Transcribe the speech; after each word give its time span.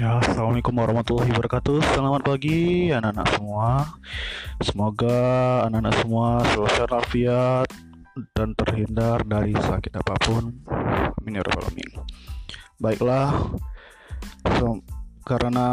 Ya, 0.00 0.16
Assalamualaikum 0.16 0.80
warahmatullahi 0.80 1.28
wabarakatuh. 1.28 1.84
Selamat 1.92 2.24
pagi 2.24 2.88
anak-anak 2.88 3.36
semua. 3.36 3.84
Semoga 4.64 5.20
anak-anak 5.68 5.94
semua 6.00 6.26
selalu 6.48 6.68
sehat 6.72 6.88
walafiat 6.88 7.68
dan 8.32 8.56
terhindar 8.56 9.20
dari 9.28 9.52
sakit 9.52 9.92
apa 10.00 10.16
pun. 10.24 10.56
Amin 11.20 11.36
ya 11.36 11.44
rabbal 11.44 11.68
alamin. 11.68 11.90
Baiklah, 12.80 13.28
so, 14.56 14.80
karena 15.28 15.68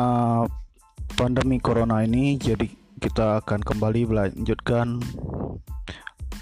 pandemi 1.16 1.64
corona 1.64 2.04
ini, 2.04 2.36
jadi 2.36 2.68
kita 3.00 3.48
akan 3.48 3.64
kembali 3.64 4.12
melanjutkan 4.12 5.00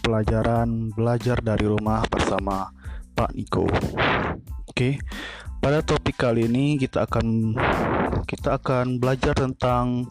pelajaran 0.02 0.90
belajar 0.90 1.38
dari 1.38 1.70
rumah 1.70 2.02
bersama 2.10 2.66
Pak 3.13 3.30
Niko. 3.38 3.70
Oke. 4.73 4.98
Pada 5.66 5.82
topik 5.82 6.14
kali 6.22 6.46
ini 6.46 6.78
kita 6.78 7.10
akan 7.10 7.58
kita 8.30 8.62
akan 8.62 9.02
belajar 9.02 9.34
tentang 9.34 10.06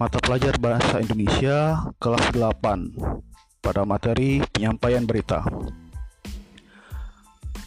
mata 0.00 0.16
pelajar 0.16 0.56
bahasa 0.56 0.96
Indonesia 0.96 1.92
kelas 2.00 2.32
8 2.32 3.60
pada 3.60 3.84
materi 3.84 4.40
penyampaian 4.48 5.04
berita. 5.04 5.44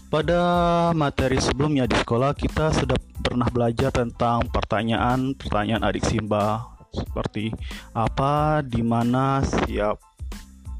Pada 0.10 0.42
materi 0.98 1.38
sebelumnya 1.38 1.86
di 1.86 1.94
sekolah 2.02 2.34
kita 2.34 2.74
sudah 2.74 2.98
pernah 3.22 3.46
belajar 3.54 3.94
tentang 3.94 4.42
pertanyaan-pertanyaan 4.50 5.86
adik 5.86 6.10
Simba 6.10 6.74
seperti 6.90 7.54
apa, 7.94 8.66
di 8.66 8.82
mana, 8.82 9.46
siap, 9.46 10.02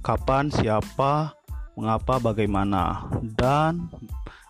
kapan, 0.02 0.50
siapa, 0.50 1.38
mengapa, 1.78 2.18
bagaimana, 2.18 3.06
dan 3.38 3.94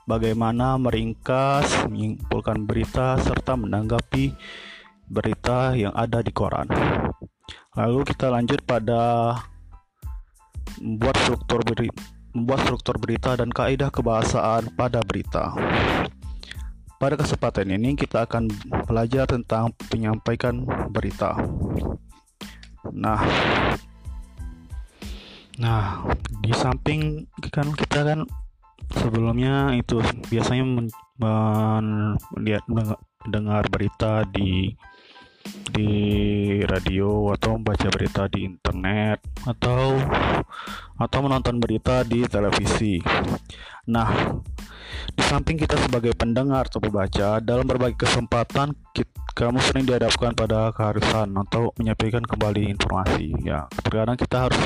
bagaimana 0.07 0.79
meringkas, 0.79 1.85
menyimpulkan 1.91 2.63
berita, 2.63 3.19
serta 3.19 3.59
menanggapi 3.59 4.31
berita 5.11 5.75
yang 5.75 5.91
ada 5.91 6.23
di 6.23 6.31
koran. 6.31 6.71
Lalu 7.75 8.07
kita 8.07 8.31
lanjut 8.31 8.63
pada 8.63 9.35
membuat 10.79 11.15
struktur 11.21 11.59
berita, 11.61 12.01
membuat 12.33 12.59
struktur 12.65 12.95
berita 12.97 13.35
dan 13.35 13.51
kaidah 13.51 13.91
kebahasaan 13.91 14.73
pada 14.73 15.03
berita. 15.03 15.53
Pada 16.97 17.13
kesempatan 17.13 17.69
ini 17.77 17.93
kita 17.93 18.25
akan 18.25 18.49
belajar 18.89 19.29
tentang 19.29 19.69
penyampaikan 19.85 20.65
berita. 20.89 21.37
Nah, 22.89 23.21
nah 25.61 26.01
di 26.41 26.49
samping 26.57 27.29
kan 27.53 27.69
kita 27.77 28.01
kan 28.01 28.25
sebelumnya 28.91 29.75
itu 29.75 29.99
biasanya 30.31 30.63
melihat 32.35 32.63
mendengar 32.67 33.63
berita 33.67 34.23
di 34.27 34.75
di 35.71 35.91
radio 36.67 37.31
atau 37.31 37.55
membaca 37.55 37.87
berita 37.87 38.27
di 38.27 38.43
internet 38.43 39.23
atau 39.47 39.95
atau 40.99 41.19
menonton 41.23 41.55
berita 41.61 42.03
di 42.03 42.27
televisi. 42.27 42.99
Nah, 43.87 44.11
di 45.15 45.23
samping 45.23 45.55
kita 45.55 45.79
sebagai 45.79 46.11
pendengar 46.19 46.67
atau 46.67 46.83
pembaca 46.83 47.39
dalam 47.39 47.63
berbagai 47.63 47.95
kesempatan 47.95 48.75
kita, 48.91 49.15
kamu 49.37 49.61
sering 49.63 49.85
dihadapkan 49.87 50.33
pada 50.33 50.73
keharusan 50.73 51.31
atau 51.47 51.71
menyampaikan 51.79 52.25
kembali 52.25 52.73
informasi. 52.73 53.31
Ya, 53.45 53.69
terkadang 53.85 54.19
kita 54.19 54.49
harus 54.49 54.59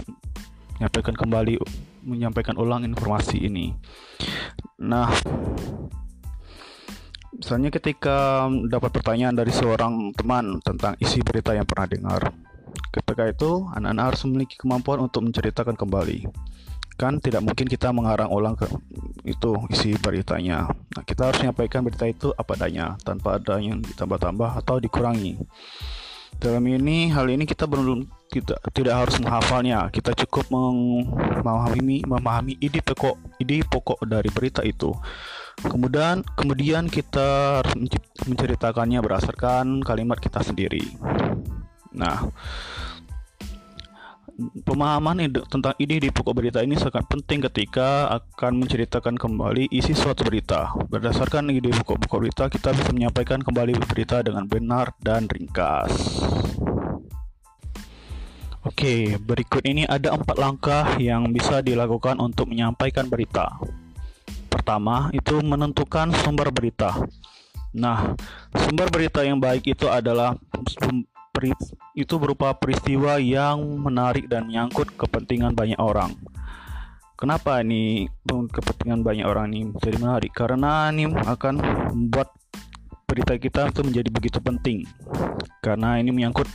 menyampaikan 0.82 1.14
kembali 1.14 1.62
menyampaikan 2.02 2.58
ulang 2.58 2.82
informasi 2.90 3.38
ini. 3.46 3.70
Nah, 4.82 5.14
misalnya 7.38 7.70
ketika 7.70 8.50
dapat 8.66 8.90
pertanyaan 8.90 9.38
dari 9.38 9.54
seorang 9.54 10.09
teman 10.18 10.58
tentang 10.66 10.97
isi 10.97 11.22
berita 11.22 11.53
yang 11.53 11.69
pernah 11.69 11.86
dengar, 11.86 12.34
ketika 12.90 13.30
itu 13.30 13.69
anak-anak 13.78 14.06
harus 14.09 14.22
memiliki 14.25 14.58
kemampuan 14.58 15.06
untuk 15.06 15.22
menceritakan 15.22 15.78
kembali. 15.78 16.25
Kan 16.98 17.22
tidak 17.22 17.46
mungkin 17.46 17.69
kita 17.69 17.94
mengarang 17.94 18.34
ulang 18.34 18.58
ke 18.58 18.66
itu 19.22 19.53
isi 19.69 19.94
beritanya. 20.02 20.66
Nah, 20.98 21.06
kita 21.06 21.30
harus 21.30 21.46
menyampaikan 21.46 21.86
berita 21.86 22.09
itu 22.09 22.34
apa 22.34 22.58
adanya, 22.58 22.98
tanpa 23.06 23.38
ada 23.38 23.62
yang 23.62 23.86
ditambah-tambah 23.86 24.58
atau 24.66 24.81
dikurangi. 24.81 25.38
Dalam 26.42 26.66
ini 26.66 27.13
hal 27.13 27.30
ini 27.30 27.46
kita 27.46 27.69
belum 27.69 28.21
tidak 28.31 28.59
tidak 28.72 28.96
harus 28.96 29.19
menghafalnya. 29.19 29.92
Kita 29.92 30.16
cukup 30.24 30.47
memahami 30.47 32.08
memahami 32.08 32.56
ide 32.64 32.80
pokok 32.80 33.19
ide 33.44 33.62
pokok 33.68 34.00
dari 34.08 34.31
berita 34.31 34.64
itu. 34.64 34.96
Kemudian 35.59 36.24
kemudian 36.40 36.88
kita 36.88 37.59
menceritakannya 38.25 39.03
berdasarkan 39.03 39.84
kalimat 39.84 40.18
kita 40.18 40.40
sendiri. 40.42 40.81
Nah, 41.92 42.31
pemahaman 44.63 45.28
ide, 45.28 45.44
tentang 45.52 45.75
ide 45.78 46.00
di 46.02 46.09
pokok 46.09 46.34
berita 46.34 46.63
ini 46.63 46.80
sangat 46.80 47.06
penting 47.12 47.46
ketika 47.52 48.09
akan 48.09 48.63
menceritakan 48.63 49.19
kembali 49.19 49.69
isi 49.69 49.92
suatu 49.94 50.24
berita. 50.25 50.72
Berdasarkan 50.88 51.52
ide 51.52 51.69
pokok-pokok 51.84 52.18
berita, 52.24 52.44
kita 52.48 52.72
bisa 52.74 52.90
menyampaikan 52.96 53.44
kembali 53.44 53.75
berita 53.92 54.24
dengan 54.24 54.48
benar 54.48 54.96
dan 55.03 55.28
ringkas. 55.28 56.24
Oke, 58.72 59.20
berikut 59.20 59.68
ini 59.68 59.84
ada 59.84 60.16
empat 60.16 60.40
langkah 60.40 60.96
yang 60.96 61.28
bisa 61.36 61.59
dilakukan 61.59 62.16
untuk 62.24 62.48
menyampaikan 62.48 63.04
berita. 63.04 63.59
Pertama, 64.48 65.12
itu 65.12 65.44
menentukan 65.44 66.16
sumber 66.24 66.56
berita. 66.56 66.96
Nah, 67.76 68.16
sumber 68.56 68.88
berita 68.88 69.28
yang 69.28 69.44
baik 69.44 69.76
itu 69.76 69.92
adalah 69.92 70.40
itu 72.00 72.16
berupa 72.16 72.56
peristiwa 72.56 73.20
yang 73.20 73.60
menarik 73.60 74.31
dan 74.31 74.48
menyangkut 74.48 74.88
kepentingan 74.96 75.52
banyak 75.52 75.76
orang. 75.76 76.16
Kenapa 77.20 77.60
ini 77.60 78.08
kepentingan 78.24 79.04
banyak 79.04 79.28
orang 79.28 79.52
ini 79.52 79.76
jadi 79.84 80.00
menarik? 80.00 80.31
Karena 80.31 80.88
ini 80.96 81.12
akan 81.12 81.60
membuat 81.92 82.31
berita 83.04 83.36
kita 83.36 83.68
itu 83.68 83.84
menjadi 83.84 84.08
begitu 84.08 84.40
penting. 84.40 84.88
Karena 85.60 86.00
ini 86.00 86.16
menyangkut 86.16 86.48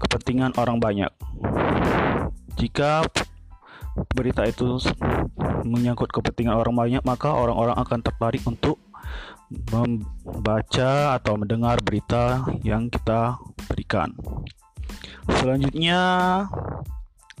kepentingan 0.00 0.56
orang 0.56 0.80
banyak. 0.80 1.12
Jika 2.56 3.04
berita 4.16 4.48
itu 4.48 4.80
menyangkut 5.64 6.10
kepentingan 6.10 6.56
orang 6.56 6.74
banyak, 6.74 7.02
maka 7.04 7.30
orang-orang 7.32 7.76
akan 7.76 8.00
tertarik 8.00 8.42
untuk 8.48 8.80
membaca 9.50 11.18
atau 11.18 11.34
mendengar 11.34 11.82
berita 11.82 12.46
yang 12.62 12.86
kita 12.86 13.36
berikan. 13.66 14.14
Selanjutnya, 15.42 16.00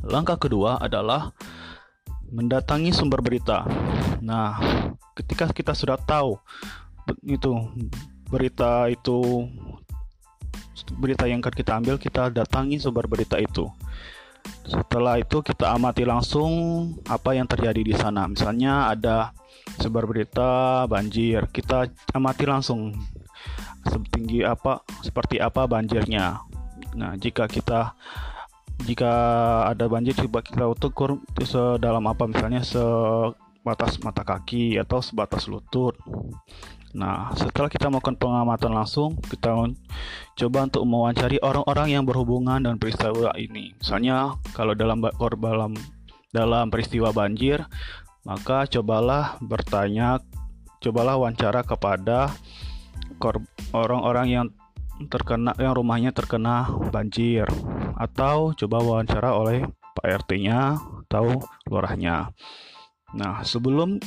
langkah 0.02 0.36
kedua 0.36 0.78
adalah 0.82 1.30
mendatangi 2.30 2.94
sumber 2.94 3.22
berita. 3.22 3.66
Nah, 4.22 4.58
ketika 5.18 5.50
kita 5.50 5.74
sudah 5.74 5.98
tahu 5.98 6.38
itu 7.26 7.50
berita 8.30 8.86
itu 8.86 9.50
berita 10.94 11.24
yang 11.26 11.42
akan 11.42 11.54
kita 11.54 11.72
ambil, 11.78 11.96
kita 11.96 12.30
datangi 12.30 12.82
sumber 12.82 13.06
berita 13.06 13.38
itu. 13.38 13.66
Setelah 14.64 15.20
itu 15.20 15.44
kita 15.44 15.70
amati 15.74 16.02
langsung 16.06 16.50
apa 17.06 17.36
yang 17.36 17.44
terjadi 17.44 17.82
di 17.82 17.94
sana. 17.94 18.24
Misalnya 18.26 18.88
ada 18.88 19.36
sebar 19.78 20.08
berita 20.08 20.84
banjir, 20.88 21.46
kita 21.52 21.90
amati 22.16 22.44
langsung 22.48 22.96
setinggi 23.86 24.44
apa, 24.44 24.84
seperti 25.04 25.40
apa 25.40 25.64
banjirnya. 25.68 26.40
Nah, 26.96 27.14
jika 27.16 27.46
kita 27.46 27.94
jika 28.88 29.12
ada 29.68 29.84
banjir 29.92 30.16
coba 30.16 30.40
kita 30.40 30.64
ukur 30.64 31.20
sedalam 31.44 32.04
apa 32.08 32.24
misalnya 32.24 32.64
sebatas 32.64 34.00
mata 34.00 34.24
kaki 34.24 34.80
atau 34.80 35.04
sebatas 35.04 35.44
lutut. 35.46 35.96
Nah, 36.90 37.30
setelah 37.38 37.70
kita 37.70 37.86
melakukan 37.86 38.18
pengamatan 38.18 38.74
langsung, 38.74 39.14
kita 39.22 39.54
coba 40.34 40.58
untuk 40.66 40.82
mewawancari 40.82 41.38
orang-orang 41.38 41.94
yang 41.94 42.02
berhubungan 42.02 42.58
dengan 42.58 42.78
peristiwa 42.82 43.30
ini. 43.38 43.78
Misalnya, 43.78 44.34
kalau 44.50 44.74
dalam 44.74 44.98
dalam 45.38 45.72
dalam 46.34 46.66
peristiwa 46.66 47.14
banjir, 47.14 47.62
maka 48.26 48.66
cobalah 48.66 49.38
bertanya, 49.38 50.18
cobalah 50.82 51.14
wawancara 51.14 51.62
kepada 51.62 52.34
orang-orang 53.70 54.26
yang 54.26 54.46
terkena 55.08 55.56
yang 55.56 55.72
rumahnya 55.72 56.12
terkena 56.12 56.68
banjir 56.92 57.48
atau 57.96 58.52
coba 58.52 58.76
wawancara 58.84 59.32
oleh 59.32 59.64
Pak 59.96 60.26
RT-nya 60.26 60.76
atau 61.06 61.40
lurahnya. 61.70 62.32
Nah, 63.16 63.42
sebelum 63.42 63.98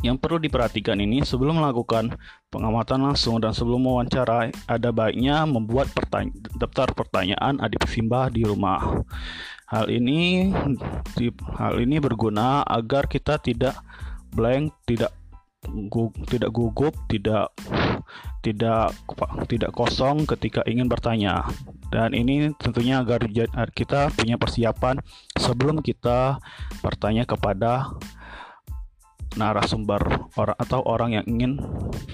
yang 0.00 0.16
perlu 0.16 0.40
diperhatikan 0.40 0.96
ini 0.98 1.22
sebelum 1.26 1.60
melakukan 1.60 2.14
pengamatan 2.48 3.04
langsung 3.04 3.38
dan 3.38 3.54
sebelum 3.54 3.84
mewawancara 3.84 4.50
ada 4.66 4.90
baiknya 4.90 5.44
membuat 5.44 5.90
pertanya 5.92 6.34
daftar 6.58 6.90
pertanyaan 6.94 7.58
adik 7.62 7.84
Simba 7.86 8.30
di 8.32 8.46
rumah. 8.46 9.02
Hal 9.70 9.86
ini 9.86 10.50
di, 11.14 11.30
hal 11.54 11.78
ini 11.78 12.02
berguna 12.02 12.66
agar 12.66 13.06
kita 13.06 13.38
tidak 13.38 13.78
blank, 14.34 14.74
tidak 14.82 15.14
gu, 15.62 16.10
tidak 16.26 16.50
gugup, 16.50 16.94
tidak 17.06 17.54
tidak 18.40 18.96
tidak 19.46 19.70
kosong 19.76 20.24
ketika 20.24 20.64
ingin 20.66 20.88
bertanya. 20.88 21.46
Dan 21.90 22.14
ini 22.16 22.54
tentunya 22.58 23.02
agar 23.02 23.22
kita 23.70 24.10
punya 24.14 24.38
persiapan 24.40 24.98
sebelum 25.36 25.82
kita 25.82 26.38
bertanya 26.80 27.26
kepada 27.26 27.94
narasumber 29.38 30.02
orang 30.34 30.56
atau 30.58 30.80
orang 30.86 31.10
yang 31.20 31.24
ingin 31.26 31.52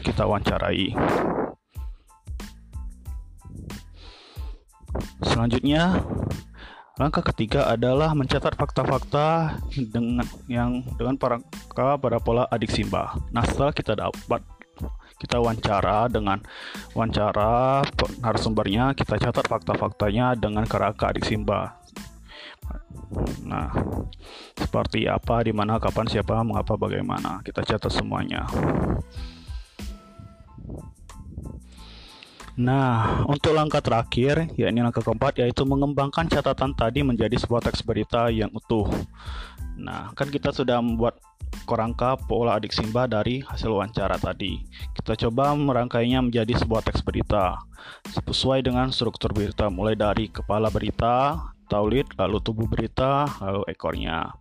kita 0.04 0.28
wawancarai. 0.28 0.92
Selanjutnya, 5.24 6.00
langkah 6.96 7.24
ketiga 7.32 7.68
adalah 7.68 8.16
mencatat 8.16 8.56
fakta-fakta 8.56 9.60
dengan 9.92 10.24
yang 10.48 10.80
dengan 10.96 11.16
para 11.20 11.36
pada 11.76 12.18
pola 12.20 12.48
adik 12.48 12.72
simba. 12.72 13.16
Nah, 13.32 13.44
setelah 13.44 13.72
kita 13.72 13.92
dapat 13.96 14.40
kita 15.16 15.40
wawancara 15.40 16.12
dengan 16.12 16.40
wawancara 16.92 17.80
narasumbernya 18.20 18.92
kita 18.92 19.16
catat 19.16 19.48
fakta-faktanya 19.48 20.36
dengan 20.36 20.68
kerangka 20.68 21.08
adik 21.08 21.24
simba 21.24 21.80
nah 23.46 23.70
seperti 24.58 25.06
apa 25.06 25.46
di 25.46 25.52
mana 25.54 25.78
kapan 25.78 26.06
siapa 26.10 26.42
mengapa 26.42 26.74
bagaimana 26.74 27.40
kita 27.44 27.62
catat 27.62 27.92
semuanya 27.92 28.44
Nah, 32.56 33.20
untuk 33.28 33.52
langkah 33.52 33.84
terakhir, 33.84 34.48
yakni 34.56 34.80
langkah 34.80 35.04
keempat, 35.04 35.44
yaitu 35.44 35.68
mengembangkan 35.68 36.24
catatan 36.24 36.72
tadi 36.72 37.04
menjadi 37.04 37.36
sebuah 37.36 37.60
teks 37.68 37.84
berita 37.84 38.32
yang 38.32 38.48
utuh. 38.48 38.88
Nah, 39.76 40.16
kan 40.16 40.32
kita 40.32 40.56
sudah 40.56 40.80
membuat 40.80 41.20
kerangka 41.68 42.16
pola 42.16 42.56
adik 42.56 42.72
Simba 42.72 43.04
dari 43.04 43.44
hasil 43.44 43.68
wawancara 43.68 44.16
tadi. 44.16 44.64
Kita 44.96 45.12
coba 45.28 45.52
merangkainya 45.52 46.24
menjadi 46.24 46.56
sebuah 46.56 46.80
teks 46.80 47.04
berita 47.04 47.60
sesuai 48.24 48.64
dengan 48.64 48.88
struktur 48.88 49.36
berita, 49.36 49.68
mulai 49.68 49.92
dari 49.92 50.32
kepala 50.32 50.72
berita, 50.72 51.36
taulit, 51.66 52.06
lalu 52.16 52.38
tubuh 52.42 52.66
berita, 52.66 53.26
lalu 53.42 53.62
ekornya. 53.70 54.32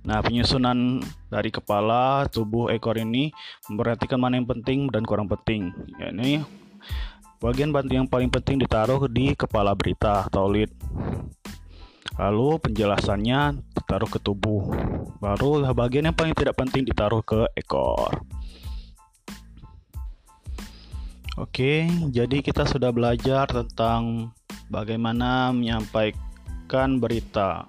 Nah, 0.00 0.24
penyusunan 0.24 1.04
dari 1.28 1.52
kepala, 1.52 2.24
tubuh, 2.32 2.72
ekor 2.72 2.96
ini 2.96 3.28
memperhatikan 3.68 4.16
mana 4.16 4.40
yang 4.40 4.48
penting 4.48 4.88
dan 4.88 5.04
kurang 5.04 5.28
penting. 5.28 5.68
Ya, 6.00 6.08
ini 6.08 6.40
Bagian 7.40 7.72
yang 7.72 8.04
paling 8.04 8.28
penting 8.28 8.60
ditaruh 8.60 9.08
di 9.08 9.32
kepala 9.32 9.72
berita 9.72 10.28
atau 10.28 10.44
lead. 10.44 10.68
Lalu 12.20 12.60
penjelasannya 12.60 13.64
ditaruh 13.72 14.12
ke 14.12 14.20
tubuh. 14.20 14.68
Baru 15.24 15.64
bagian 15.72 16.12
yang 16.12 16.16
paling 16.16 16.36
tidak 16.36 16.60
penting 16.60 16.84
ditaruh 16.84 17.24
ke 17.24 17.48
ekor. 17.56 18.12
Oke, 21.40 21.88
jadi 22.12 22.44
kita 22.44 22.68
sudah 22.68 22.92
belajar 22.92 23.48
tentang 23.48 24.36
bagaimana 24.68 25.48
menyampaikan 25.56 26.20
berita, 27.02 27.66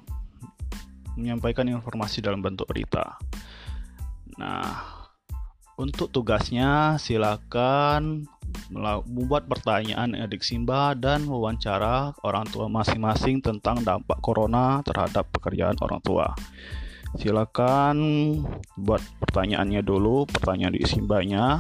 menyampaikan 1.18 1.66
informasi 1.66 2.22
dalam 2.22 2.40
bentuk 2.46 2.70
berita. 2.70 3.18
Nah, 4.38 5.02
untuk 5.82 6.14
tugasnya 6.14 7.02
silakan 7.02 8.30
membuat 9.08 9.48
pertanyaan 9.48 10.14
edik 10.14 10.46
Simba 10.46 10.94
dan 10.94 11.26
wawancara 11.26 12.14
orang 12.22 12.46
tua 12.52 12.70
masing-masing 12.70 13.42
tentang 13.42 13.82
dampak 13.82 14.20
corona 14.22 14.86
terhadap 14.86 15.26
pekerjaan 15.34 15.74
orang 15.82 16.02
tua. 16.04 16.28
Silakan 17.18 17.98
buat 18.80 19.04
pertanyaannya 19.20 19.82
dulu, 19.84 20.30
pertanyaan 20.30 20.78
di 20.78 20.86
Simbanya. 20.88 21.60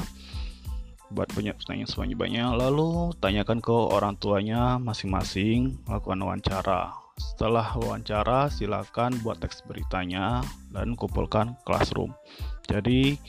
Buat 1.11 1.35
banyak 1.35 1.59
pertanyaan 1.59 1.91
semuanya 1.91 2.15
banyak, 2.15 2.49
lalu 2.55 3.11
tanyakan 3.19 3.59
ke 3.59 3.75
orang 3.75 4.15
tuanya 4.15 4.79
masing-masing, 4.79 5.75
lakukan 5.83 6.23
wawancara. 6.23 7.00
Setelah 7.21 7.77
wawancara, 7.77 8.49
silakan 8.49 9.21
buat 9.21 9.37
teks 9.37 9.61
beritanya 9.69 10.41
dan 10.73 10.97
kumpulkan 10.97 11.53
classroom. 11.61 12.17
Jadi, 12.65 13.21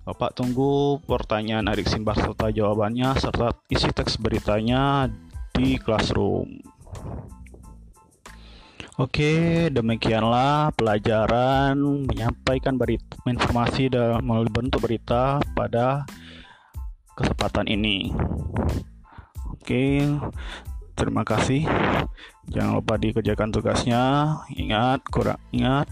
Bapak 0.00 0.34
tunggu 0.34 0.98
pertanyaan 1.06 1.70
adik 1.70 1.86
Simbar 1.86 2.18
serta 2.18 2.50
jawabannya 2.50 3.14
serta 3.20 3.54
isi 3.70 3.94
teks 3.94 4.18
beritanya 4.18 5.06
di 5.54 5.78
classroom. 5.78 6.58
Oke, 8.98 9.68
demikianlah 9.70 10.74
pelajaran 10.74 11.78
menyampaikan 12.10 12.74
berita, 12.74 13.16
informasi 13.22 13.92
dalam 13.92 14.24
bentuk 14.50 14.82
berita 14.82 15.38
pada 15.54 16.04
kesempatan 17.14 17.68
ini. 17.68 18.12
Oke, 19.52 20.04
terima 21.00 21.24
kasih. 21.24 21.64
Jangan 22.52 22.76
lupa 22.76 23.00
dikerjakan 23.00 23.48
tugasnya. 23.48 24.36
Ingat, 24.52 25.00
kurang 25.08 25.40
ingat 25.56 25.88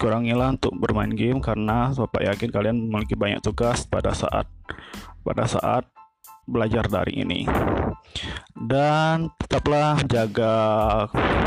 kurangilah 0.00 0.56
untuk 0.56 0.72
bermain 0.80 1.12
game 1.12 1.44
karena 1.44 1.92
Bapak 1.92 2.24
yakin 2.24 2.48
kalian 2.48 2.76
memiliki 2.88 3.12
banyak 3.12 3.44
tugas 3.44 3.84
pada 3.84 4.16
saat 4.16 4.48
pada 5.20 5.44
saat 5.44 5.84
belajar 6.48 6.88
dari 6.88 7.20
ini. 7.20 7.44
Dan 8.56 9.30
tetaplah 9.38 10.02
jaga 10.08 10.54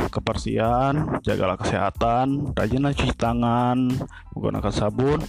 kebersihan, 0.08 1.20
jagalah 1.26 1.60
kesehatan, 1.60 2.56
rajinlah 2.56 2.96
cuci 2.96 3.12
tangan, 3.18 3.92
menggunakan 4.32 4.72
sabun, 4.72 5.20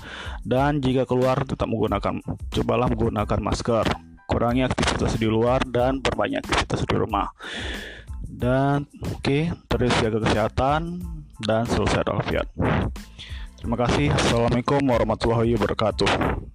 dan 0.46 0.78
jika 0.78 1.08
keluar 1.08 1.42
tetap 1.42 1.66
menggunakan, 1.66 2.22
cobalah 2.54 2.86
menggunakan 2.86 3.40
masker. 3.42 4.13
Kurangi 4.24 4.64
aktivitas 4.64 5.16
di 5.20 5.28
luar 5.28 5.62
dan 5.68 6.00
perbanyak 6.00 6.42
aktivitas 6.42 6.82
di 6.88 6.94
rumah. 6.96 7.28
Dan 8.24 8.88
oke, 9.04 9.20
okay, 9.20 9.42
terus 9.70 9.92
jaga 10.00 10.18
kesehatan 10.24 11.04
dan 11.44 11.62
selesai 11.68 12.02
alfiat. 12.08 12.48
Terima 13.60 13.76
kasih. 13.80 14.12
Assalamualaikum 14.12 14.80
warahmatullahi 14.84 15.54
wabarakatuh. 15.56 16.53